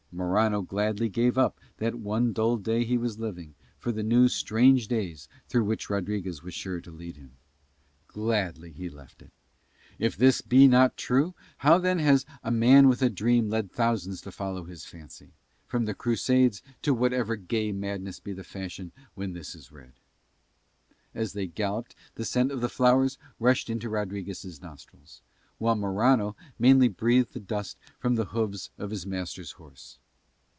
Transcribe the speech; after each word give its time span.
Morano 0.13 0.61
gladly 0.61 1.07
gave 1.07 1.37
up 1.37 1.57
that 1.77 1.95
one 1.95 2.33
dull 2.33 2.57
day 2.57 2.83
he 2.83 2.97
was 2.97 3.17
living 3.17 3.55
for 3.79 3.93
the 3.93 4.03
new 4.03 4.27
strange 4.27 4.89
days 4.89 5.29
through 5.47 5.63
which 5.63 5.89
Rodriguez 5.89 6.43
was 6.43 6.53
sure 6.53 6.81
to 6.81 6.91
lead 6.91 7.15
him. 7.15 7.37
Gladly 8.07 8.71
he 8.73 8.89
left 8.89 9.21
it: 9.21 9.31
if 9.97 10.17
this 10.17 10.41
be 10.41 10.67
not 10.67 10.97
true 10.97 11.33
how 11.59 11.77
then 11.77 11.99
has 11.99 12.25
a 12.43 12.51
man 12.51 12.89
with 12.89 13.01
a 13.01 13.09
dream 13.09 13.49
led 13.49 13.71
thousands 13.71 14.19
to 14.23 14.33
follow 14.33 14.65
his 14.65 14.83
fancy, 14.83 15.31
from 15.65 15.85
the 15.85 15.93
Crusades 15.95 16.61
to 16.81 16.93
whatever 16.93 17.37
gay 17.37 17.71
madness 17.71 18.19
be 18.19 18.33
the 18.33 18.43
fashion 18.43 18.91
when 19.15 19.31
this 19.31 19.55
is 19.55 19.71
read? 19.71 19.93
As 21.15 21.31
they 21.31 21.47
galloped 21.47 21.95
the 22.15 22.25
scent 22.25 22.51
of 22.51 22.59
the 22.59 22.67
flowers 22.69 23.17
rushed 23.39 23.69
into 23.69 23.87
Rodriguez' 23.89 24.61
nostrils, 24.61 25.21
while 25.57 25.75
Morano 25.75 26.35
mainly 26.59 26.87
breathed 26.87 27.33
the 27.33 27.39
dust 27.39 27.77
from 27.99 28.15
the 28.15 28.25
hooves 28.35 28.71
of 28.79 28.89
his 28.89 29.05
master's 29.05 29.53
horse. 29.53 29.99